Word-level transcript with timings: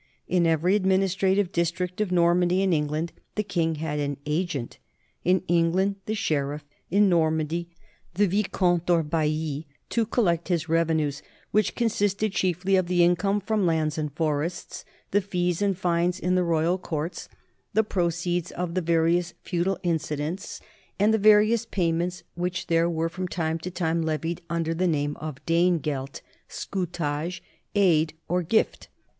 In 0.27 0.47
every 0.47 0.73
administrative 0.75 1.51
district 1.51 2.01
of 2.01 2.11
Normandy 2.11 2.63
and 2.63 2.73
England 2.73 3.11
the 3.35 3.43
king 3.43 3.75
had 3.75 3.99
an 3.99 4.17
agent 4.25 4.79
in 5.23 5.43
England 5.47 5.97
the 6.07 6.15
sheriff, 6.15 6.63
in 6.89 7.07
Normandy 7.07 7.69
the 8.15 8.25
vicomte 8.25 8.89
or 8.89 9.03
bailli 9.03 9.67
to 9.91 10.07
collect 10.07 10.47
his 10.47 10.67
rev 10.67 10.87
enues, 10.87 11.21
which 11.51 11.75
consisted 11.75 12.31
chiefly 12.33 12.75
of 12.75 12.87
the 12.87 13.03
income 13.03 13.39
from 13.39 13.67
lands 13.67 13.99
and 13.99 14.11
forests, 14.15 14.85
the 15.11 15.21
fees 15.21 15.61
and 15.61 15.77
fines 15.77 16.19
in 16.19 16.33
the 16.33 16.43
royal 16.43 16.79
courts, 16.79 17.29
the 17.75 17.83
104 17.83 18.01
NORMANS 18.01 18.25
IN 18.25 18.31
EUROPEAN 18.33 18.41
HISTORY 18.41 18.57
proceeds 18.57 18.59
of 18.63 18.73
the 18.73 18.81
various 18.81 19.33
feudal 19.43 19.79
incidents, 19.83 20.61
and 20.97 21.13
the 21.13 21.19
va 21.29 21.43
rious 21.43 21.69
payments 21.69 22.23
which 22.33 22.65
there 22.65 22.89
were 22.89 23.07
from 23.07 23.27
time 23.27 23.59
to 23.59 23.69
time 23.69 24.01
levied 24.01 24.41
under 24.49 24.73
the 24.73 24.87
name 24.87 25.15
of 25.17 25.45
Danegeld, 25.45 26.21
scutage, 26.49 27.41
aid, 27.75 28.15
or 28.27 28.41
gift. 28.41 28.87